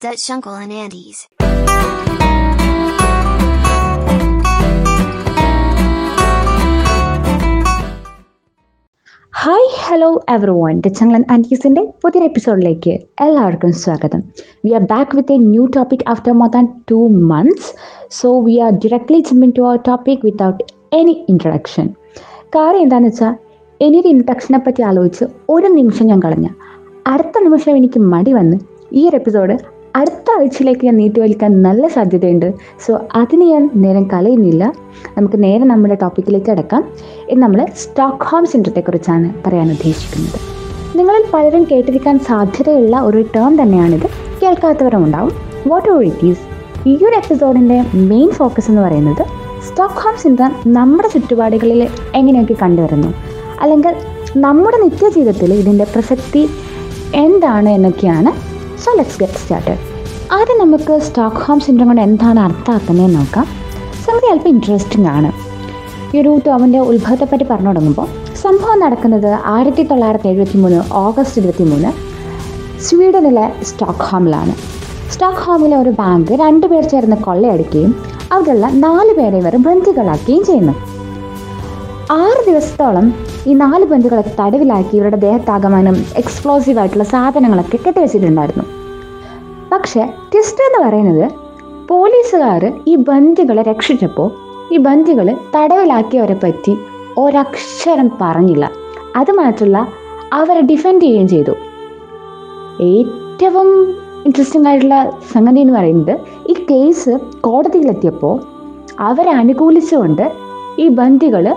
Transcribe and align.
Dutch 0.00 0.30
Uncle 0.30 0.54
and 0.54 0.72
Andy's. 0.72 1.28
Hi 9.32 9.68
hello 9.82 10.20
everyone 10.50 10.82
Dutch Uncle 10.86 11.24
ആന്റീസിന്റെ 11.30 11.92
പുതിയൊരു 12.02 12.26
എപ്പിസോഡിലേക്ക് 12.26 12.90
എല്ലാവർക്കും 13.20 13.72
സ്വാഗതം. 13.72 14.20
We 14.64 14.72
are 14.72 14.80
back 14.80 15.16
with 15.16 15.32
a 15.32 15.36
new 15.36 15.66
topic 15.66 16.10
after 16.10 16.32
more 16.32 16.48
than 16.48 16.66
two 16.90 17.06
months 17.06 17.74
so 18.10 18.40
we 18.40 18.58
are 18.58 18.72
directly 18.72 19.20
jumping 19.20 19.52
to 19.56 19.62
our 19.62 19.76
topic 19.76 20.18
without 20.24 20.64
any 20.92 21.26
introduction 21.28 21.88
കാര്യം 22.54 22.82
എന്താണെന്ന് 22.82 23.08
വെച്ചാൽ 23.08 23.34
എനിയൊരു 23.80 24.08
ഇൻട്രഡക്ഷനെ 24.08 24.58
പറ്റി 24.58 24.82
ആലോചിച്ച് 24.82 25.24
ഒരു 25.48 25.66
നിമിഷം 25.66 26.06
ഞാൻ 26.06 26.20
കളഞ്ഞ. 26.20 26.48
അടുത്ത 27.06 27.38
നിമിഷം 27.42 27.76
എനിക്ക് 27.76 28.00
മടി 28.00 28.32
വന്ന് 28.32 28.56
ഈ 28.92 29.08
ഒരു 29.08 29.16
എപ്പിസോഡ് 29.16 29.79
അടുത്ത 29.96 30.38
ആഴ്ചയിലേക്ക് 30.38 30.84
ഞാൻ 30.84 30.96
നീട്ടി 30.96 31.20
വലിക്കാൻ 31.20 31.62
നല്ല 31.62 31.88
സാധ്യതയുണ്ട്. 31.88 32.52
സോ 32.86 33.00
അതിന് 33.14 33.42
ഞാൻ 33.42 33.70
നേരം 33.76 34.08
കളയുന്നില്ല. 34.08 34.72
നമുക്ക് 35.18 35.42
നേരെ 35.42 35.64
നമ്മുടെ 35.64 35.94
ടോപ്പിക്കിലേക്ക് 35.94 36.50
അടക്കാം. 36.50 36.84
ഇന്ന് 37.28 37.42
നമ്മൾ 37.42 37.66
സ്റ്റോക്ക്ഹോം 37.76 38.46
സിൻഡ്രത്തെക്കുറിച്ചാണ് 38.46 39.34
പറയാൻ 39.46 39.70
ഉദ്ദേശിക്കുന്നത്. 39.70 40.40
നിങ്ങളിൽ 40.98 41.24
പലരും 41.32 41.66
കേട്ടിരിക്കാൻ 41.70 42.18
സാധ്യതയുള്ള 42.18 43.00
ഒരു 43.00 43.24
ടേം 43.36 43.62
തന്നെയാണിത്. 43.62 44.06
കേൾക്കാത്തവരും 44.42 45.04
ഉണ്ടാവും. 45.04 45.32
വാട്ട് 45.66 45.90
ഓർ 45.90 46.04
ഇറ്റ് 46.04 46.26
ഈസ് 46.26 46.40
ഈ 46.88 46.96
ഒരു 46.96 47.16
എപ്പിസോഡിന്റെ 47.16 47.84
മെയിൻ 47.94 48.30
ഫോക്കസ് 48.30 48.70
എന്ന് 48.70 48.82
പറയുന്നത് 48.82 49.24
സ്റ്റോക്ക്ഹോം 49.68 50.16
സിൻഡ്രം 50.16 50.52
നമ്മുടെ 50.66 51.08
ചുറ്റുപാടുകളിൽ 51.08 51.88
എങ്ങനെയൊക്കെ 52.14 52.56
കണ്ടുവരുന്നു? 52.62 53.14
അല്ലെങ്കിൽ 53.60 53.94
നമ്മുടെ 54.36 54.76
നിത്യജീവിതത്തിൽ 54.76 55.54
ഇതിന്റെ 55.54 55.84
പ്രസക്തി 55.84 56.48
എന്താണ് 57.14 57.68
എന്നൊക്കെയാണ്. 57.68 58.50
സോ 58.80 58.92
ലെറ്റ്സ് 58.96 59.20
ഗെറ്റ് 59.20 59.34
സ്റ്റാർട്ടഡ് 59.34 59.89
ആദ്യം 60.34 60.58
നമുക്ക് 60.58 61.00
സ്റ്റോക്ക് 61.06 61.36
ഹോം 61.36 61.60
സിൻഡ്രം 61.60 61.86
കൊണ്ട് 61.86 62.02
എന്താണ് 62.02 62.40
അർത്ഥമാക്കുന്നതെന്ന് 62.40 63.18
നോക്കാം. 63.18 63.46
സംഗതി 64.04 64.26
അല്പം 64.32 64.48
ഇൻട്രസ്റ്റിംഗ് 64.48 65.08
ആണ്. 65.08 65.30
ഈ 66.14 66.20
ഒരു 66.20 66.40
ടോമിന്റെ 66.46 66.78
ഉത്ഭവത്തെപ്പറ്റി 66.78 67.44
പറഞ്ഞു 67.50 67.66
തുടങ്ങുമ്പോൾ 67.66 68.06
സംഭവം 68.42 68.80
നടക്കുന്നത് 68.80 69.38
ആയിരത്തി 69.54 69.82
തൊള്ളായിരത്തി 69.82 70.28
എഴുപത്തി 70.28 70.58
മൂന്ന് 70.58 70.82
ഓഗസ്റ്റ് 70.92 71.40
ഇരുപത്തി 71.40 71.64
മൂന്ന് 71.64 71.90
സ്വീഡനിലെ 72.86 73.52
സ്റ്റോക്ക് 73.62 74.06
ഹോമിലാണ് 74.10 74.54
സ്റ്റോക്ക് 75.12 75.38
ഹോമിലെ 75.38 75.76
ഒരു 75.76 75.90
ബാങ്ക് 75.90 76.32
രണ്ടുപേർ 76.32 76.84
ചേർന്ന് 76.88 77.16
കൊള്ളയടിക്കുകയും 77.16 77.92
അവിടെയുള്ള 78.32 78.66
നാല് 78.86 79.14
പേരെ 79.14 79.38
ഇവർ 79.38 79.56
ബന്ധുക്കളാക്കുകയും 79.56 80.44
ചെയ്യുന്നു. 80.44 80.74
ആറ് 82.12 82.42
ദിവസത്തോളം 82.46 83.14
ഈ 83.46 83.54
നാല് 83.54 83.84
ബന്ധുക്കളെ 83.84 84.24
തടവിലാക്കി 84.40 84.96
ഇവരുടെ 84.96 85.16
ദേഹത്താകമാനം 85.16 86.04
എക്സ്പ്ലോസീവ് 86.16 86.78
ആയിട്ടുള്ള 86.78 87.04
സാധനങ്ങളൊക്കെ 87.04 87.78
കെട്ടിവെച്ചിട്ടുണ്ടായിരുന്നു. 87.86 88.79
പക്ഷേ 89.72 90.02
ട്വിസ്റ്റ് 90.32 90.62
എന്ന് 90.62 90.88
പറയുന്നത് 90.88 91.30
പോലീസുകാർ 91.88 92.82
ഈ 92.88 92.96
ബന്ദികളെ 92.96 93.62
രക്ഷിച്ചപ്പോൾ 93.62 94.30
ഈ 94.74 94.76
ബന്ദികൾ 94.76 95.36
തടവിലാക്കിയവരെ 95.56 96.34
പറ്റി 96.34 96.76
ഒരക്ഷരം 97.18 98.10
പറഞ്ഞില്ല. 98.20 98.70
അത് 99.16 99.30
മാത്രമല്ല 99.30 99.88
അവരെ 100.32 100.60
ഡിഫെൻഡ് 100.60 101.02
ചെയ്യുകയും 101.02 101.28
ചെയ്തു. 101.28 101.54
ഏറ്റവും 102.80 103.68
ഇൻട്രസ്റ്റിംഗ് 104.26 104.68
ആയിട്ടുള്ള 104.68 105.12
സംഗതി 105.32 105.60
എന്ന് 105.60 105.74
പറയുന്നത് 105.74 106.20
ഈ 106.50 106.54
കേസ് 106.70 107.18
കോടതിയിലെത്തിയപ്പോൾ 107.40 108.40
അവരെ 109.00 109.30
അനുകൂലിച്ചുകൊണ്ട് 109.30 110.32
ഈ 110.78 110.88
ബന്ദികൾ 110.88 111.56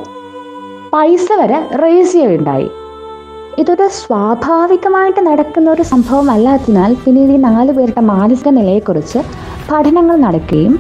പൈസ 0.94 1.28
വരെ 1.40 1.60
റേസ് 1.84 2.12
ചെയ്യുകയുണ്ടായി. 2.12 2.70
ഇതൊരു 3.60 3.88
സ്വാഭാവികമായിട്ട് 3.88 5.22
നടക്കുന്ന 5.22 5.72
ഒരു 5.72 5.82
സംഭവം 5.82 6.32
അല്ലാത്തതിനാൽ 6.32 6.94
പിന്നീട് 6.96 7.32
ഈ 7.32 7.38
നാല് 7.38 7.72
പേരുടെ 7.72 8.02
മാനസിക 8.02 8.50
നിലയെക്കുറിച്ച് 8.50 9.20
പഠനങ്ങൾ 9.70 10.16
നടക്കുകയും 10.16 10.80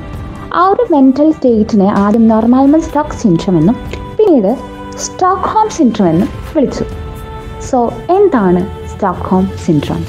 ആ 0.53 0.63
ഒരു 0.67 0.83
മെന്റൽ 0.91 1.31
സ്റ്റേറ്റിനെ 1.31 1.87
ആദ്യം 1.93 2.27
നോർമാൽമൽ 2.27 2.81
സ്റ്റോക്ക് 2.81 3.11
സിൻഡ്രം 3.11 3.57
എന്നും 3.57 3.77
പിന്നീട് 4.17 4.51
സ്റ്റോക്ക് 4.97 5.47
ഹോം 5.47 5.69
സിൻഡ്രം 5.69 6.07
എന്നും 6.07 6.29
വിളിച്ചു. 6.55 6.83
സോ 7.61 7.91
എന്താണ് 8.09 8.61
സ്റ്റോക്ക് 8.87 9.21
ഹോം 9.21 9.45
സിൻഡ്രം 9.65 10.01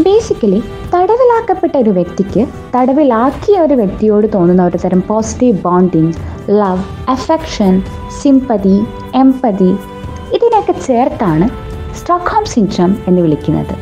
ബേസിക്കലി 0.00 0.62
തടവിലാക്കപ്പെട്ട 0.94 1.76
ഒരു 1.76 1.90
വ്യക്തിക്ക് 1.90 2.42
തടവിലാക്കിയ 2.76 3.60
ഒരു 3.60 3.74
വ്യക്തിയോട് 3.74 4.26
തോന്നുന്ന 4.34 4.64
ഒരു 4.64 4.76
തരം 4.76 5.00
positive 5.00 5.58
bonding 5.62 6.12
love 6.50 6.82
affection 7.08 7.80
sympathy 8.22 8.76
empathy 9.14 9.70
ഇതിനൊക്കെ 10.32 10.74
ചേർത്താണ് 10.86 11.65
സ്റ്റോക്ക്ഹോം 11.96 12.44
സിൻഡ്രം 12.44 12.98
എന്ന് 13.08 13.22
വിളിക്കുന്നത്. 13.22 13.74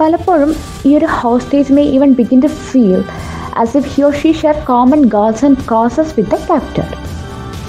പലപ്പോഴും 0.00 0.54
ഈ 0.86 0.96
ഒരു 0.96 1.06
hostage 1.10 1.72
may 1.72 1.82
even 1.82 2.12
begin 2.12 2.40
to 2.40 2.46
feel 2.46 3.04
as 3.56 3.76
if 3.76 3.88
he or 3.88 4.10
she 4.10 4.32
share 4.32 4.54
common 4.54 5.04
goals 5.04 5.44
and 5.44 5.56
causes 5.70 6.14
with 6.16 6.30
the 6.30 6.34
captor 6.34 6.84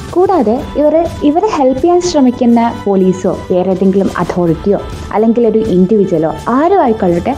കൂടാതെ 0.09 0.63
ഇവർ 0.78 1.07
ഇവരെ 1.23 1.47
ഹെൽപ്പ് 1.47 1.81
ചെയ്യാൻ 1.81 2.01
ശ്രമിക്കുന്ന 2.01 2.73
പോലീസോ 2.83 3.39
ഏതെങ്കിലും 3.51 4.11
അതോറിറ്റിയോ 4.17 4.79
അല്ലെങ്കിൽ 5.13 5.47
ഒരു 5.47 5.57
ഇൻഡിവിജ്വലോ 5.57 6.34
ആരും 6.47 6.81
ആയിക്കൊള്ളട്ടെ 6.84 7.35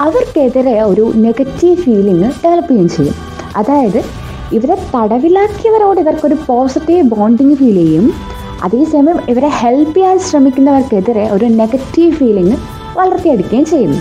അവർക്കെതിരെ 0.00 0.82
ഒരു 0.82 1.12
നെഗറ്റീവ് 1.16 1.76
ഫീലിംഗ് 1.76 2.30
ഡെവലപ്പ് 2.44 2.70
ചെയ്യുകയും 2.70 2.88
ചെയ്യും. 2.88 3.14
അതായത് 3.56 4.04
ഇവരെ 4.52 4.76
തടവിലാക്കിയവരോട് 4.94 6.00
ഇവർക്കൊരു 6.00 6.36
പോസിറ്റീവ് 6.46 7.02
ബോണ്ടിങ് 7.02 7.56
ഫീൽ 7.56 7.74
ചെയ്യും. 7.74 8.14
അതേസമയം 8.62 9.18
ഇവരെ 9.28 9.48
ഹെൽപ്പ് 9.48 9.94
ചെയ്യാൻ 9.96 10.18
ശ്രമിക്കുന്നവർക്കെതിരെ 10.18 11.30
ഒരു 11.32 11.44
നെഗറ്റീവ് 11.44 12.12
ഫീലിംഗ് 12.12 12.56
വളർത്തിയെടുക്കുകയും 12.98 13.64
ചെയ്യുന്നു. 13.64 14.00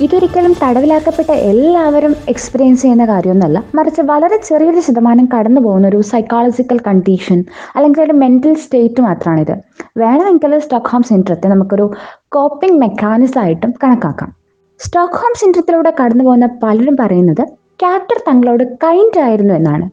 ഇതൊരിക്കലും 0.00 0.52
തടവിലാക്കപ്പെട്ട 0.62 1.30
എല്ലാവരും 1.30 2.16
എക്സ്പീരിയൻസ് 2.28 2.82
ചെയ്യുന്ന 2.82 3.06
കാര്യമൊന്നുമല്ല. 3.06 3.62
മറിച്ച് 3.74 4.00
വളരെ 4.00 4.36
ചെറിയൊരു 4.36 4.80
ശതമാനം 4.80 5.28
കടന്നു 5.34 5.60
പോകുന്ന 5.60 5.88
ഒരു 5.88 6.00
സൈക്കോളജിക്കൽ 6.00 6.78
കണ്ടീഷൻ 6.86 7.44
അല്ലെങ്കിൽ 7.76 8.02
ഒരു 8.02 8.12
മെന്റൽ 8.12 8.54
സ്റ്റേറ്റ് 8.54 9.00
മാത്രമാണിത് 9.00 9.54
വേണമെങ്കിൽ 9.96 10.58
സ്റ്റോക്ക്ഹോം 10.58 11.02
സെന്ററത്തെ 11.02 11.48
നമുക്കൊരു 11.48 11.92
കോപ്പിംഗ് 12.28 12.80
മെക്കാനിസം 12.80 13.40
ആയിട്ടും 13.40 13.74
കണക്കാക്കാം. 13.84 14.32
സ്റ്റോക്ക്ഹോം 14.78 15.34
സെന്ററത്തിലൂടെ 15.40 15.92
കടന്നു 16.02 16.24
പോകുന്ന 16.24 16.48
പലരും 16.62 16.96
പറയുന്നത് 17.00 17.44
ക്യാപ്റ്റർ 17.82 18.20
തങ്ങളോട് 18.28 18.64
കൈൻഡ് 18.64 19.20
ആയിരുന്നു 19.20 19.54
എന്നാണ്. 19.54 19.90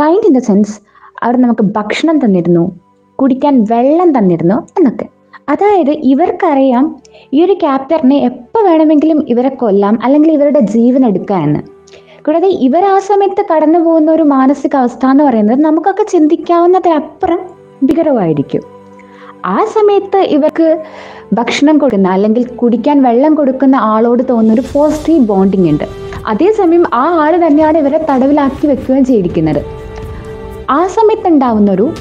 കൈൻഡ് 0.00 0.26
ഇൻ 0.26 0.34
ദ 0.38 0.38
സെൻസ് 0.38 0.80
അവർ 1.22 1.36
നമുക്ക് 1.36 1.62
ഭക്ഷണം 1.62 2.18
തന്നിരുന്നു. 2.24 2.87
കുടിക്കാൻ 3.22 3.66
വെള്ളം 3.70 4.18
തന്നിരുന്നു 4.18 4.54
എന്നൊക്കെ. 4.54 5.06
അതായത് 5.48 5.90
ഇവർക്കറിയാം 5.90 6.96
ഈ 7.34 7.44
ഒരു 7.44 7.52
ക്യാപ്റ്ററിനെ 7.52 8.16
എപ്പോൾ 8.16 8.64
വേണമെങ്കിലും 8.64 9.26
ഇവരെ 9.28 9.48
കൊല്ലാം 9.48 9.98
അല്ലെങ്കിൽ 10.04 10.32
ഇവരുടെ 10.32 10.60
ജീവൻ 10.60 11.06
എടുക്കാം 11.06 11.42
എന്ന്. 11.42 11.60
കൂടാതെ 12.26 12.48
ഇവർ 12.48 12.84
ആ 12.84 12.98
സമയത്ത് 12.98 13.44
കടന്നു 13.54 13.78
പോകുന്ന 13.78 14.12
ഒരു 14.12 14.22
മാനസികാവസ്ഥ 14.22 15.06
എന്ന് 15.06 15.24
പറയുന്നത് 15.24 15.64
നമുക്കൊക്കെ 15.64 16.02
ചിന്തിക്കാവുന്നതിനപ്പുറം 16.02 17.40
ഭീകരമായിരിക്കും 17.84 18.62
ആ 19.44 19.64
സമയത്ത് 19.64 20.16
ഇവർക്ക് 20.16 20.82
ഭക്ഷണം 21.32 21.78
കൊടുക്കുന്ന 21.78 22.08
അല്ലെങ്കിൽ 22.08 22.44
കുടിക്കാൻ 22.46 23.02
വെള്ളം 23.02 23.34
കൊടുക്കുന്ന 23.34 23.76
ആളോട് 23.76 24.22
തോന്നുന്ന 24.30 24.52
ഒരു 24.52 24.62
പോസിറ്റീവ് 24.72 25.26
ബോണ്ടിങ് 25.26 25.70
ഉണ്ട്. 25.70 25.84
അതേസമയം 26.26 26.84
ആ 26.94 27.04
ആൾ 27.24 27.46
തന്നെയാണ് 27.46 27.78
ഇവരെ 27.78 28.06
തടവിലാക്കി 28.10 28.66
വെക്കുകയും 28.66 29.04
ചെയ്തിരിക്കുന്നത്. 29.04 29.64
ആ 30.70 30.86
സമയത്ത് 30.86 31.28
ഉണ്ടാവുന്ന 31.28 31.72
ഒരു 31.72 31.92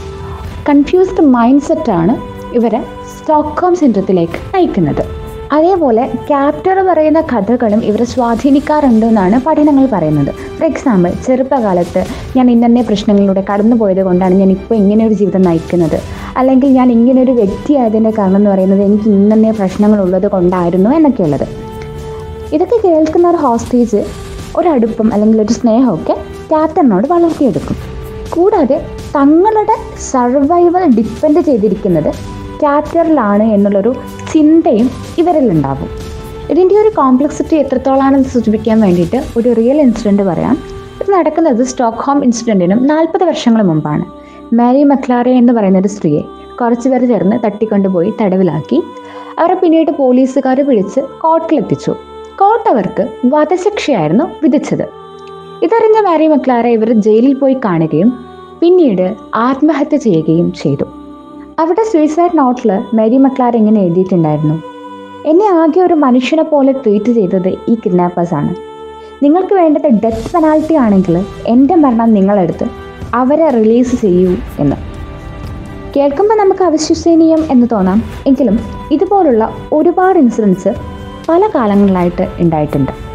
കൺഫ്യൂസ്ഡ് 0.69 1.21
മൈൻഡ് 1.21 1.61
സെറ്റാണ് 1.61 2.13
ഇവരെ 2.55 2.83
സ്റ്റോക്ക്ഹോം 3.17 3.75
സിൻഡ്രത്തിലേക്ക് 3.75 4.55
നയിക്കുന്നത്. 4.55 5.03
അതേപോലെ 5.51 6.07
ക്യാപ്റ്റർ 6.27 6.79
പറയുന്ന 6.87 7.21
കഥകളും 7.21 7.83
ഇവരെ 7.83 8.03
സ്വാധീനിക്കാറുണ്ട് 8.03 9.05
എന്നാണ് 9.05 9.41
പഠനങ്ങൾ 9.45 9.85
പറയുന്നത്. 9.93 10.31
ഫോർ 10.57 10.65
എക്സാമ്പിൾ 10.65 11.11
ചെറുപ്പകാലത്ത് 11.27 12.05
ഞാൻ 12.37 12.51
ഇന്നെ 12.51 12.81
പ്രശ്നങ്ങളിലൂടെ 12.81 13.43
കടന്നു 13.53 13.75
പോയത് 13.75 14.03
കൊണ്ടാണ് 14.03 14.35
ഞാൻ 14.35 14.51
ഇപ്പോൾ 14.51 14.75
ഇങ്ങനെ 14.75 15.07
ഒരു 15.07 15.13
ജീവിതം 15.13 15.41
നയിക്കുന്നത്. 15.41 16.01
അല്ലെങ്കിൽ 16.37 16.69
ഞാൻ 16.69 16.91
ഇങ്ങനെ 16.91 17.21
ഒരു 17.23 17.31
വ്യക്തി 17.31 17.45
വ്യക്തിയായതിന്റെ 17.47 18.09
കാരണം 18.09 18.37
എന്ന് 18.37 18.49
പറയുന്നത് 18.49 18.81
എനിക്ക് 18.81 19.09
ഇന്നെ 19.09 19.51
പ്രശ്നങ്ങളുള്ളത് 19.51 20.27
കൊണ്ടായിരുന്നു 20.27 20.89
എന്നൊക്കെയുള്ളത്. 20.89 21.47
ഇതൊക്കെ 22.53 22.87
കേൾക്കുന്ന 22.87 23.29
ഒരു 23.29 23.37
ഹോസ്റ്റേജ് 23.37 24.03
ഒരടുപ്പം 24.55 25.13
അല്ലെങ്കിൽ 25.13 25.41
ഒരു 25.41 25.53
സ്നേഹമൊക്കെ 25.53 26.13
ക്യാപ്റ്ററിനോട് 26.51 27.07
വളർത്തിയെടുക്കും. 27.07 27.96
കൂടാതെ 28.33 28.85
തങ്ങളുടെ 29.15 29.75
സർവൈവൽ 30.11 30.95
ഡിപ്പെൻഡ് 30.97 31.41
ചെയ്തിരിക്കുന്നത് 31.41 32.11
ക്യാപ്റ്ററിലാണ് 32.59 33.43
എന്നുള്ളൊരു 33.43 33.95
ചിന്തയും 34.33 34.89
ഇവരിൽ 35.17 35.51
ഉണ്ടാകും 35.51 35.89
ഇതിന്റെ 36.51 36.81
ഒരു 36.81 36.89
കോംപ്ലക്സിറ്റി 36.97 37.55
എത്രത്തോളമാണെന്ന് 37.55 38.29
സൂചിപ്പിക്കാൻ 38.29 38.81
വേണ്ടിയിട്ട് 38.81 39.23
ഒരു 39.37 39.53
റിയൽ 39.53 39.81
ഇൻസിഡന്റ് 39.81 40.23
പറയാം. 40.23 40.57
ഇത് 41.01 41.11
നടക്കുന്നത് 41.13 41.63
സ്റ്റോക്ക്ഹോം 41.63 42.23
ഇൻസിഡന്റിനും 42.23 42.87
നാൽപ്പത് 42.87 43.23
വർഷങ്ങൾ 43.23 43.61
മുമ്പാണ്. 43.61 44.05
മാരി 44.55 44.83
മക്ലാറെ 44.83 45.31
എന്ന് 45.31 45.53
പറയുന്ന 45.53 45.79
ഒരു 45.79 45.87
സ്ത്രീയെ 45.87 46.21
കുറച്ച് 46.61 46.89
പേർ 46.89 47.07
ചേർന്ന് 47.07 47.35
തട്ടിക്കൊണ്ടുപോയി 47.45 48.13
തടവിലാക്കി. 48.21 48.83
അവരെ 49.39 49.53
പിന്നീട് 49.53 49.91
പോലീസുകാർ 49.91 50.61
പിടിച്ച് 50.61 50.99
കോർട്ടിലെത്തിച്ചു. 51.21 51.95
കോർട്ട് 52.39 52.69
അവർക്ക് 52.69 53.07
വധശിക്ഷയായിരുന്നു 53.25 54.23
വിധിച്ചത്. 54.43 55.06
ഇതറിഞ്ഞ 55.63 55.99
മാരി 55.99 56.27
മക്ലാറെ 56.27 56.69
ഇവർ 56.69 56.93
ജയിലിൽ 56.93 57.33
പോയി 57.33 57.57
കാണുകയും 57.65 58.19
പിന്നീട് 58.61 59.15
ആത്മഹത്യ 59.35 59.97
ചെയ്യുകയും 59.97 60.53
ചെയ്തു. 60.53 60.83
അവിടെ 61.59 61.83
സൂയിസൈഡ് 61.83 62.37
നോട്ടിൽ 62.37 62.81
മേരി 62.93 63.17
മക്ലാർ 63.17 63.55
ഇങ്ങനെ 63.55 63.81
എഴുതിയിട്ടുണ്ടായിരുന്നു. 63.81 64.63
എന്നെ 65.25 65.45
ആകെ 65.45 65.81
ഒരു 65.81 65.93
മനുഷ്യനെ 65.93 66.43
പോലെ 66.43 66.71
ട്രീറ്റ് 66.71 67.11
ചെയ്തത് 67.11 67.49
ഈ 67.67 67.75
കിഡ്നാപ്പേഴ്സ് 67.75 68.33
ആണ്. 68.33 68.55
നിങ്ങൾക്ക് 69.23 69.53
വേണ്ടത് 69.53 69.87
ഡെത്ത് 69.87 70.31
പെനാൽറ്റി 70.33 70.73
ആണെങ്കിൽ 70.73 71.25
എന്റെ 71.47 71.75
മരണം 71.75 72.13
നിങ്ങളെടുത്ത് 72.13 72.67
അവരെ 73.13 73.49
റിലീസ് 73.49 73.95
ചെയ്യൂ 73.95 74.35
എന്ന്. 74.59 74.75
കേൾക്കുമ്പോൾ 75.97 76.35
നമുക്ക് 76.35 76.63
അവിശ്വസനീയം 76.63 77.43
എന്ന് 77.51 77.67
തോന്നാം. 77.71 78.03
എങ്കിലും 78.27 78.59
ഇതുപോലുള്ള 78.91 79.55
ഒരുപാട് 79.73 80.19
ഇൻസിഡൻസ് 80.19 80.73
പല 81.29 81.49
കാലങ്ങളിലായിട്ട് 81.55 82.27
ഉണ്ടായിട്ടുണ്ട്. 82.39 83.06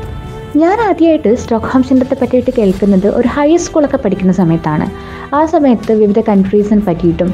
ഞാൻ 0.60 0.78
ആദ്യമായിട്ട് 0.86 1.30
സ്റ്റോക്ക്ഹോം 1.42 1.82
സിൻഡത്തെ 1.88 2.16
പറ്റിയിട്ട് 2.20 2.52
കേൾക്കുന്നത് 2.56 3.06
ഒരു 3.18 3.28
ഹൈ 3.28 3.56
സ്കൂളൊക്കെ 3.56 3.96
പഠിക്കുന്ന 3.96 4.32
സമയത്താണ്. 4.32 4.86
ആ 5.34 5.46
സമയത്ത് 5.46 5.92
വിവിധ 6.00 6.20
കൺട്രീസിനെ 6.28 6.82
പറ്റിയിട്ടും 6.88 7.30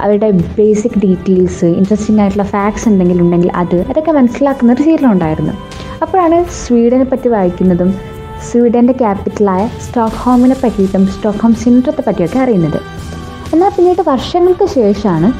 അവരുടെ 0.00 0.30
ബേസിക് 0.30 0.98
ഡീറ്റെയിൽസ് 1.04 1.64
ഇൻട്രസ്റ്റിംഗ് 1.64 2.20
ആയിട്ടുള്ള 2.20 2.46
ഫാക്ട്സ് 2.54 2.88
എന്തെങ്കിലും 2.88 3.22
ഉണ്ടെങ്കിൽ 3.24 3.50
അത് 3.54 3.78
അതൊക്കെ 3.90 4.12
മനസ്സിലാക്കുന്ന 4.12 4.72
ഒരു 4.72 4.82
ശീലമുണ്ടായിരുന്നു 4.82 5.54
അപ്പോഴാണ് 6.02 6.44
സ്വീഡനെ 6.62 7.04
പറ്റി 7.04 7.28
വായിക്കുന്നതും 7.28 7.92
സ്വീഡന്റെ 8.48 8.92
ക്യാപിറ്റലായ 8.92 9.68
സ്റ്റോക്ക്ഹോമിനെ 9.86 10.56
പറ്റിയിട്ടും 10.64 11.06
സ്റ്റോക്ക്ഹോം 11.06 11.54
സിൻഡ്രത്തെ 11.54 12.02
പറ്റിയൊക്കെ 12.08 12.38
അറിയുന്നത്. 12.38 12.80
എന്നാൽ 13.52 13.70
പിന്നീട് 13.76 14.02
വർഷങ്ങൾക്ക് 14.12 14.66
ശേഷമാണ് 14.78 15.30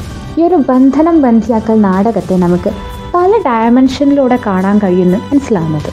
ഈ 0.40 0.42
ഒരു 0.42 0.54
ബന്ധനം 0.54 1.22
ബന്ധിയാക്കൽ 1.22 1.80
നാടകത്തെ 1.80 2.36
നമുക്ക് 2.36 2.70
പല 3.14 3.30
ഡയമെൻഷനിലൂടെ 3.46 4.38
കാണാൻ 4.46 4.78
കഴിയുമെന്ന് 4.78 5.18
മനസ്സിലാവുന്നത്. 5.30 5.90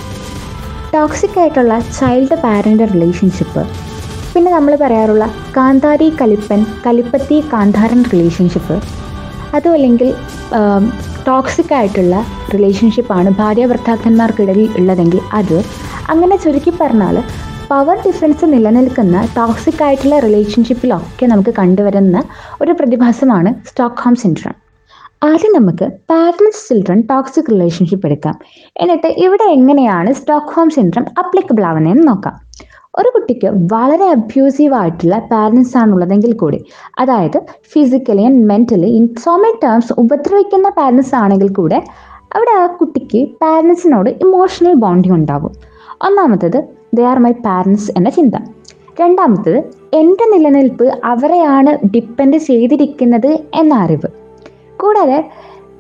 ടോക്സിക് 0.94 1.40
ആയിട്ടുള്ള 1.40 1.80
ചൈൽഡ് 2.00 2.36
പാരന്റ് 2.36 2.94
റിലേഷൻഷിപ്പ് 2.94 3.62
പിന്നെ 4.34 4.52
നമ്മൾ 4.52 4.76
പറയാറുള്ള 4.76 5.26
കാന്താരി 5.58 6.14
കലിപ്പൻ 6.22 6.66
കലിപ്പത്തി 6.86 7.44
കാന്താരൻ 7.54 8.04
റിലേഷൻഷിപ്പ് 8.04 8.76
അതും 9.54 9.74
അല്ലെങ്കിൽ 9.74 10.10
ടോക്സിക് 11.28 11.74
ആയിട്ടുള്ള 11.74 12.16
റിലേഷൻഷിപ്പാണ് 12.54 13.30
ഭാര്യ 13.30 13.66
ഭർത്താക്കന്മാർക്കിടയിൽ 13.66 14.70
ഉള്ളതെങ്കിൽ 14.78 15.20
അത്. 15.34 15.58
അങ്ങനെ 16.10 16.36
ചുരുക്കി 16.36 16.70
പറഞ്ഞാൽ 16.82 17.18
പവർ 17.70 17.98
ഡിഫറൻസ് 18.08 18.46
നിലനിൽക്കുന്ന 18.46 19.28
ടോക്സിക് 19.36 19.84
ആയിട്ടുള്ള 19.84 20.20
റിലേഷൻഷിപ്പിലൊക്കെ 20.20 21.26
നമുക്ക് 21.26 21.50
കണ്ടുവരുന്ന 21.60 22.18
ഒരു 22.62 22.72
പ്രതിഭാസമാണ് 22.72 23.54
സ്റ്റോക്ക്ഹോം 23.70 24.16
സിൻഡ്രം 24.16 24.63
ആദ്യം 25.26 25.54
നമുക്ക് 25.54 25.86
പാരൻസ് 26.10 26.70
ചിൽഡ്രൻ 26.70 27.04
ടോക്സിക് 27.10 27.52
റിലേഷൻഷിപ്പ് 27.52 28.06
എടുക്കാം. 28.08 28.40
എന്നിട്ട് 28.78 29.08
ഇവിടെ 29.08 29.44
എങ്ങനെയാണ് 29.44 30.14
സ്റ്റോക്ക്ഹോം 30.14 30.70
സിൻഡ്രം 30.70 31.06
അപ്ലിക്കബിൾ 31.20 31.64
ആവുന്നതെന്ന് 31.66 32.08
നോക്കാം. 32.08 32.36
ഒരു 33.00 33.10
കുട്ടിക്ക് 33.10 33.48
വളരെ 33.48 34.06
അബ്യൂസീവ് 34.06 34.74
ആയിട്ടുള്ള 34.74 35.20
പാരൻസ് 35.32 35.78
ആണുള്ളതെങ്കിൽ 35.78 36.34
കൂടി 36.34 36.60
അതായത് 37.00 37.38
physically 37.74 38.22
and 38.22 38.46
mentally 38.46 38.86
in 38.86 39.06
so 39.24 39.36
many 39.36 39.60
terms 39.64 39.94
ഉപദ്രവിക്കുന്ന 39.98 40.70
പാരൻസ് 40.70 41.16
ആണെങ്കിൽ 41.16 41.52
കൂടെ 41.54 41.80
അവിടെ 42.36 42.52
ആ 42.62 42.66
കുട്ടിക്ക് 42.68 43.22
പാരൻസിനോട് 43.42 44.10
ഇമോഷണൽ 44.10 44.74
ബോണ്ടിങ് 44.74 45.14
ഉണ്ടാകും 45.14 45.54
ഒന്നാമത്തത് 46.08 46.60
ദേ 46.94 47.04
ആർ 47.04 47.20
മൈ 47.20 47.32
പാരൻസ് 47.32 47.92
എന്ന 47.98 48.10
ചിന്ത. 48.10 48.36
രണ്ടാമത്തത് 49.02 49.60
എന്റെ 49.94 50.26
നിലനിൽപ്പ് 50.34 50.90
അവരെയാണ് 51.04 51.88
ഡിപ്പെൻഡ് 51.88 52.38
ചെയ്തിരിക്കുന്നത് 52.38 53.32
എന്ന 53.54 53.74
അറിവ്. 53.76 54.23
കൂടാതെ 54.84 55.32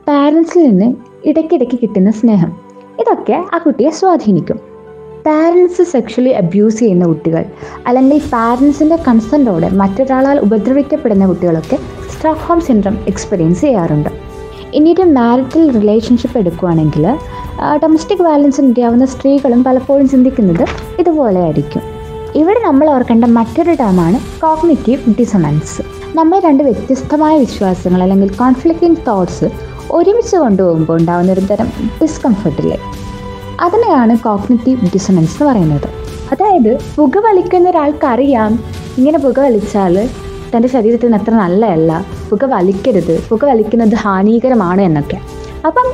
പാരൻസിൽ 0.07 0.69
നിന്ന് 0.69 0.95
ഇടയ്ക്കിടയ്ക്ക് 1.25 1.79
കിട്ടുന്ന 1.81 2.11
സ്നേഹം. 2.11 2.51
ഇതൊക്കെ 2.99 3.43
ആ 3.53 3.57
കുട്ടിയെ 3.57 3.89
സ്വാധീനിക്കും. 3.89 4.59
പാരൻസ് 5.25 5.83
സെക്ഷലി 5.83 6.29
അബ്യൂസ് 6.29 6.79
ചെയ്യുന്ന 6.79 7.05
കുട്ടികൾ 7.05 7.45
അല്ലെങ്കിൽ 7.87 8.21
പാരൻസിന്റെ 8.33 8.95
കൺസെന്റോടെ 9.07 9.69
മറ്റൊരാളാൽ 9.69 10.39
ഉപദ്രവിക്കപ്പെടുന്ന 10.39 11.27
കുട്ടികളൊക്കെ 11.27 11.77
സ്റ്റോക്ക്ഹോം 12.15 12.61
സിൻഡ്രം 12.61 12.97
എക്സ്പീരിയൻസ് 13.07 13.61
ചെയ്യാറുണ്ട്. 13.61 14.09
ഇനിയൊരു 14.73 15.01
മാരിറ്റൽ 15.01 15.71
റിലേഷൻഷിപ്പ് 15.79 16.37
എടുക്കുകയാണെങ്കിൽ 16.37 17.07
ഡൊമസ്റ്റിക് 17.83 18.23
വയലൻസ് 18.23 18.61
ഉണ്ടാവുന്ന 18.61 19.05
സ്ത്രീകളും 19.05 19.63
പലപ്പോഴും 19.63 20.09
ചിന്തിക്കുന്നത് 20.09 20.65
ഇതുപോലെ 20.99 21.39
ആയിരിക്കും. 21.41 21.81
ഇവിടെ 22.35 22.59
നമ്മൾ 22.59 22.89
ഓർക്കേണ്ട 22.89 23.25
മറ്റൊരു 23.25 23.71
ടേമാണ് 23.71 24.41
കോഗ്നിറ്റീവ് 24.41 25.13
ഡിസണൻസ് 25.19 26.02
നമ്മൾ 26.15 26.39
രണ്ട് 26.39 26.63
വ്യത്യസ്തമായ 26.63 27.37
വിശ്വാസങ്ങൾ 27.37 28.03
അല്ലെങ്കിൽ 28.03 28.37
കോൺഫ്ലിക്റ്റിംഗ് 28.37 28.97
തോട്ട്സ് 29.07 29.47
ഒരുമിച്ച് 29.91 30.37
കൊണ്ടുപോകുമ്പോൾ 30.37 30.99
ഉണ്ടാകുന്ന 30.99 31.31
ഒരു 31.31 31.39
തരം 31.39 31.69
ഡിസ്കംഫർട്ടില്ലേ 32.01 32.77
അതിനെയാണ് 33.59 34.17
കോഗ്നിറ്റീവ് 34.17 34.85
ഡിസണൻസ് 34.93 35.33
എന്ന് 35.33 35.51
പറയുന്നത്. 35.51 35.87
അതായത് 36.31 36.77
പുക 36.95 37.17
വലിക്കുന്ന 37.17 37.69
ഒരാൾക്കറിയാം 37.69 38.59
ഇങ്ങനെ 38.97 39.17
പുക 39.17 39.39
വലിച്ചാൽ 39.39 40.09
തന്റെ 40.55 40.67
ശരീരത്തിന് 40.67 41.15
അത്ര 41.15 41.33
നല്ലതല്ല 41.33 42.05
പുക 42.29 42.45
വലിക്കരുത് 42.45 43.23
പുക 43.29 43.45
വലിക്കുന്നത് 43.45 43.95
ഹാനികരമാണ് 43.95 44.81
എന്നൊക്കെ. 44.81 45.19
അപ്പം 45.67 45.89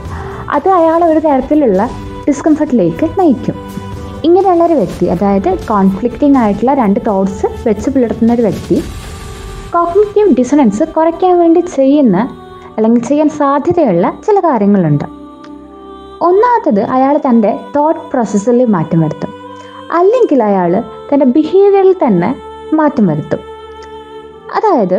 അത് 0.50 0.70
അയാളെ 0.70 1.06
ഒരു 1.06 1.20
തരത്തിലുള്ള 1.20 1.90
ഡിസ്കംഫർട്ടിലേക്ക് 2.28 3.20
നയിക്കും. 3.20 3.56
ഇങ്ങനെയുള്ള 4.24 4.64
ഒരു 4.66 4.74
വ്യക്തി 4.74 5.06
അതായത് 5.06 5.58
കോൺഫ്ലിക്റ്റിംഗ് 5.58 6.38
ആയിട്ടുള്ള 6.38 6.74
രണ്ട് 6.74 7.00
തോട്ട്സ് 7.08 7.68
വെച്ച് 7.68 7.90
പുലർത്തുന്ന 7.90 8.34
ഒരു 8.34 8.42
വ്യക്തി 8.42 8.84
കോഗ്നിറ്റീവ് 9.74 10.36
ഡിസണൻസ് 10.38 10.84
കുറയ്ക്കാൻ 10.84 11.40
വേണ്ടി 11.40 11.60
ചെയ്യുന്ന 11.60 12.18
അല്ലെങ്കിൽ 12.78 13.04
ചെയ്യാൻ 13.04 13.30
സാധ്യതയുള്ള 13.30 14.14
ചില 14.28 14.40
കാര്യങ്ങളുണ്ട്. 14.40 15.04
ഒന്നാമത്തത് 16.22 16.84
അയാൾ 16.84 17.18
തന്റെ 17.18 17.60
തോട്ട് 17.76 18.00
പ്രോസസ്സിൽ 18.12 18.66
മാറ്റം 18.66 19.02
വരുത്തും. 19.02 19.34
അല്ലെങ്കിൽ 19.92 20.44
അയാൾ 20.44 20.84
തന്റെ 21.14 21.26
ബിഹേവിയറിൽ 21.26 21.96
തന്നെ 22.08 22.36
മാറ്റം 22.74 23.08
വരുത്തും. 23.08 23.40
അതായത് 24.56 24.96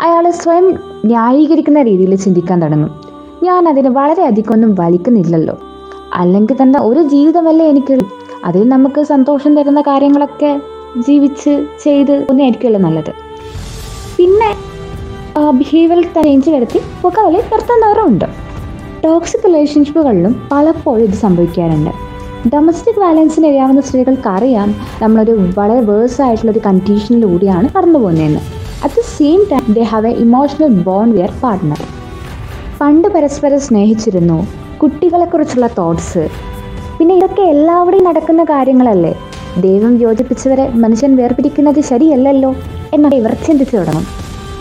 അയാൾ 0.00 0.30
സ്വയം 0.30 0.78
ന്യായീകരിക്കുന്ന 1.04 1.82
രീതിയിൽ 1.82 2.14
ചിന്തിക്കാൻ 2.14 2.62
തുടങ്ങും. 2.62 3.00
ഞാൻ 3.42 3.68
അതിന് 3.68 3.88
വളരെയധികം 3.88 4.52
ഒന്നും 4.52 4.74
വലിക്കുന്നില്ലല്ലോ. 4.74 5.58
അല്ലെങ്കിൽ 6.14 6.56
തന്നെ 6.62 6.80
ഒരു 6.80 7.02
ജീവിതമല്ലേ 7.02 7.68
എനിക്ക് 7.68 7.98
അതിൽ 8.44 8.68
നമുക്ക് 8.68 9.02
സന്തോഷം 9.02 9.56
തരുന്ന 9.56 9.80
കാര്യങ്ങളൊക്കെ 9.80 10.60
ജീവിച്ച് 10.98 11.66
ചെയ്ത് 11.84 12.26
ഒന്നായിരിക്കുമല്ലോ 12.30 12.80
നല്ലത്. 12.80 13.33
പിന്നെ 14.16 14.50
ബിഹേവിയർ 15.58 16.00
ചേഞ്ച് 16.16 16.50
വരുത്തി 16.54 16.80
പുകവലി 17.02 17.40
നിർത്തുന്നവരും 17.52 18.06
ഉണ്ട് 18.10 18.26
ടോക്സിക് 19.04 19.46
റിലേഷൻഷിപ്പുകളിലും 19.46 20.34
പലപ്പോഴും 20.50 21.02
ഇത് 21.06 21.16
സംഭവിക്കാറുണ്ട്. 21.22 21.92
ഡൊമസ്റ്റിക് 22.52 23.00
വയലൻസിന് 23.02 23.46
ഇരയാവുന്ന 23.50 23.82
സ്ത്രീകൾക്കറിയാം 23.88 24.68
നമ്മളൊരു 25.02 25.34
വളരെ 25.58 25.82
വേഴ്സ് 25.90 26.20
ആയിട്ടുള്ള 26.26 26.50
ഒരു 26.54 26.62
കണ്ടീഷനിലൂടെയാണ് 26.68 27.66
കടന്നു 27.74 27.98
പോകുന്നതെന്ന്. 28.04 28.40
At 28.84 28.94
the 29.00 29.04
same 29.16 29.40
time 29.50 29.66
they 29.76 29.84
have 29.92 30.10
a 30.12 30.14
emotional 30.24 30.72
bond 30.88 31.14
with their 31.18 31.32
partner 31.42 31.80
പണ്ട് 32.80 33.08
പരസ്പരം 33.14 33.60
സ്നേഹിച്ചിരുന്നു. 33.68 34.38
കുട്ടികളെക്കുറിച്ചുള്ള 34.82 35.68
തോട്ട്സ് 35.78 36.24
പിന്നെ 36.98 37.14
ഇതൊക്കെ 37.20 37.44
എല്ലാവരുടെയും 37.54 38.08
നടക്കുന്ന 38.08 38.42
കാര്യങ്ങളല്ലേ? 38.54 39.14
ദൈവം 39.60 40.00
യോജിപ്പിച്ചവരെ 40.00 40.68
മനുഷ്യൻ 40.68 41.16
വേർപിരിക്കുന്നത് 41.16 41.80
ശരിയല്ലല്ലോ 41.80 42.54
എന്നൊക്കെ 42.94 43.16
ഇവർ 43.16 43.36
ചിന്തിച്ചു 43.46 43.76
തുടങ്ങും. 43.76 44.06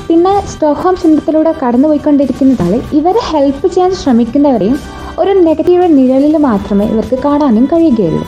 പിന്നെ 0.07 0.45
സ്റ്റോക്ക്ഹോം 0.45 0.95
സിൻഡത്തിലൂടെ 0.95 1.53
കടന്നുപോയിക്കൊണ്ടിരിക്കുന്നതാണ് 1.65 2.95
ഇവരെ 2.95 3.19
ഹെൽപ്പ് 3.23 3.67
ചെയ്യാൻ 3.67 3.91
ശ്രമിക്കുന്നവരെയും 3.91 4.79
ഒരു 5.19 5.29
നെഗറ്റീവ് 5.29 5.97
നിഴലിൽ 5.97 6.37
മാത്രമേ 6.37 6.85
ഇവർക്ക് 6.85 7.19
കാണാനും 7.25 7.65
കഴിയുകയുള്ളൂ. 7.65 8.23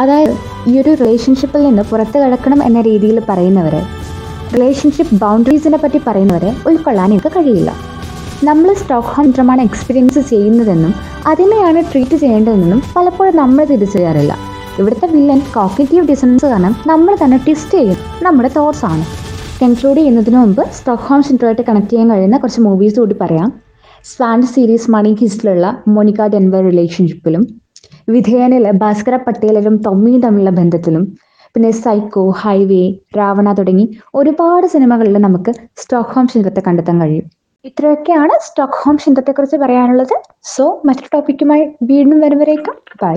അതായത് 0.00 0.34
ഈ 0.68 0.80
ഒരു 0.80 0.94
റിലേഷൻഷിപ്പിൽ 0.94 1.62
നിന്ന് 1.62 1.82
പുറത്തു 1.82 2.18
കിടക്കണം 2.18 2.62
എന്ന 2.64 2.80
രീതിയിൽ 2.80 3.20
പറയുന്നവരെ 3.28 3.82
റിലേഷൻഷിപ്പ് 4.54 5.14
ബൗണ്ടറീസിനെ 5.14 5.78
പറ്റി 5.78 6.00
പറയുന്നവരെ 6.06 6.54
ഉൾക്കൊള്ളാൻ 6.66 7.14
ഇവർക്ക് 7.14 7.38
കഴിയില്ല. 7.38 7.72
നമ്മൾ 8.44 8.72
സ്റ്റോക്ക്ഹോം 8.72 9.24
സിൻഡ്രമാണ് 9.24 9.62
എക്സ്പീരിയൻസ് 9.62 10.18
ചെയ്യുന്നതെന്നും 10.18 10.94
അതിനെയാണ് 11.26 11.82
ട്രീറ്റ് 11.92 12.16
ചെയ്യേണ്ടതെന്നും 12.16 12.82
പലപ്പോഴും 12.96 13.36
നമ്മൾ 13.36 13.64
തിരിച്ചറിയാറില്ല. 13.64 14.57
ഇവിടുത്തെ 14.78 15.06
വില്ലൻ 15.06 15.38
കോഗ്നിറ്റീവ് 15.54 16.08
ഡിസണൻസ് 16.08 16.46
കാരണം 16.46 16.76
നമ്മൾ 16.86 17.16
തന്നെ 17.24 17.40
ടെസ്റ്റ് 17.48 17.78
ചെയ്യും. 17.78 17.96
നമ്മുടെ 18.22 18.50
തോട്ട്സ് 18.56 18.84
ആണ്. 18.84 19.04
കൺക്ലൂഡ് 19.62 19.96
ചെയ്യുന്നതിന് 19.98 20.36
മുമ്പ് 20.36 20.70
സ്റ്റോക്ക്ഹോം 20.70 21.22
സിൻഡ്രോമായിട്ട് 21.22 21.62
കണക്ട് 21.62 21.88
ചെയ്യാൻ 21.88 22.10
കഴിയുന്ന 22.10 22.36
കുറച്ച് 22.36 22.60
മൂവീസ് 22.60 22.98
കൂടി 22.98 23.16
പറയാം. 23.20 23.52
സ്പാനിഷ് 24.04 24.50
സീരീസ് 24.50 24.90
മണി 24.90 25.16
ഹിസ്റ്റിലുള്ള 25.20 25.82
മോണിക്ക 25.88 26.26
ഡെൻവർ 26.26 26.64
റിലേഷൻഷിപ്പിലും 26.64 27.46
വിധേയനിലെ 28.08 28.70
ഭാസ്കര 28.70 29.16
പട്ടേലും 29.16 29.82
ടൊമ്മിയും 29.86 30.20
തമ്മിലുള്ള 30.20 30.50
ബന്ധത്തിലും 30.50 31.18
പിന്നെ 31.54 31.70
സൈക്കോ 31.70 32.30
ഹൈവേ 32.30 32.94
രാവണ 33.18 33.52
തുടങ്ങി 33.52 33.98
ഒരുപാട് 34.14 34.66
സിനിമകളിൽ 34.66 35.18
നമുക്ക് 35.18 35.52
സ്റ്റോക്ക്ഹോം 35.76 36.26
സിൻഡ്രത്തെ 36.26 36.62
കണ്ടെത്താൻ 36.66 37.00
കഴിയും. 37.00 37.24
ഇത്രയൊക്കെയാണ് 37.64 38.30
സ്റ്റോക്ക്ഹോം 38.48 38.98
സിൻഡ്രത്തെക്കുറിച്ച് 38.98 39.56
പറയാനുള്ളത്. 39.56 40.22
സോ 40.42 40.82
മറ്റൊരു 40.84 41.08
ടോപ്പിക്കുമായി 41.14 41.68
വീണ്ടും 41.82 42.20
വരുമ്പോഴേക്കും. 42.20 42.74
ബൈ 43.02 43.16